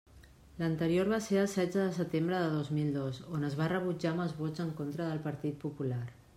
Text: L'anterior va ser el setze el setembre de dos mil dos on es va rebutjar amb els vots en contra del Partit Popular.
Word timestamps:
L'anterior 0.61 1.11
va 1.11 1.19
ser 1.25 1.37
el 1.41 1.49
setze 1.51 1.83
el 1.83 1.91
setembre 1.97 2.39
de 2.45 2.49
dos 2.55 2.73
mil 2.79 2.89
dos 2.97 3.21
on 3.37 3.47
es 3.53 3.59
va 3.63 3.71
rebutjar 3.77 4.15
amb 4.17 4.27
els 4.27 4.35
vots 4.43 4.67
en 4.67 4.75
contra 4.83 5.11
del 5.13 5.25
Partit 5.31 5.65
Popular. 5.69 6.05